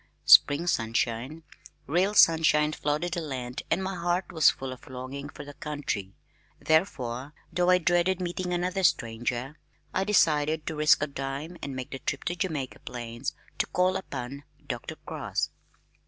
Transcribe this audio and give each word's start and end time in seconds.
Spring 0.25 0.65
sunshine, 0.65 1.43
real 1.85 2.15
sunshine 2.15 2.71
flooded 2.73 3.13
the 3.13 3.21
land 3.21 3.61
and 3.69 3.83
my 3.83 3.93
heart 3.93 4.31
was 4.31 4.49
full 4.49 4.73
of 4.73 4.89
longing 4.89 5.29
for 5.29 5.45
the 5.45 5.53
country. 5.53 6.15
Therefore 6.59 7.35
though 7.53 7.69
I 7.69 7.77
dreaded 7.77 8.19
meeting 8.19 8.51
another 8.51 8.81
stranger, 8.81 9.59
I 9.93 10.03
decided 10.03 10.65
to 10.65 10.75
risk 10.75 11.03
a 11.03 11.07
dime 11.07 11.55
and 11.61 11.75
make 11.75 11.91
the 11.91 11.99
trip 11.99 12.23
to 12.23 12.35
Jamaica 12.35 12.79
Plains, 12.79 13.35
to 13.59 13.67
call 13.67 13.95
upon 13.95 14.43
Dr. 14.67 14.95
Cross. 15.05 15.51